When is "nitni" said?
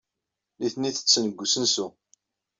0.59-0.91